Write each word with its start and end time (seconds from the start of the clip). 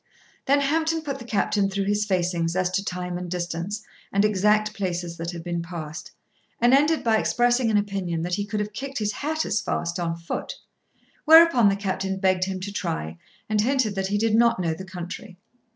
Then 0.47 0.61
Hampton 0.61 1.03
put 1.03 1.19
the 1.19 1.25
Captain 1.25 1.69
through 1.69 1.83
his 1.83 2.05
facings 2.05 2.55
as 2.55 2.71
to 2.71 2.83
time 2.83 3.19
and 3.19 3.29
distance 3.29 3.83
and 4.11 4.25
exact 4.25 4.73
places 4.73 5.15
that 5.17 5.29
had 5.29 5.43
been 5.43 5.61
passed, 5.61 6.09
and 6.59 6.73
ended 6.73 7.03
by 7.03 7.17
expressing 7.19 7.69
an 7.69 7.77
opinion 7.77 8.23
that 8.23 8.33
he 8.33 8.43
could 8.47 8.59
have 8.59 8.73
kicked 8.73 8.97
his 8.97 9.11
hat 9.11 9.45
as 9.45 9.61
fast 9.61 9.99
on 9.99 10.17
foot. 10.17 10.55
Whereupon 11.25 11.69
the 11.69 11.75
Captain 11.75 12.17
begged 12.17 12.45
him 12.45 12.59
to 12.61 12.73
try, 12.73 13.19
and 13.47 13.61
hinted 13.61 13.93
that 13.93 14.07
he 14.07 14.17
did 14.17 14.33
not 14.33 14.59
know 14.59 14.73
the 14.73 14.83
country. 14.85 15.37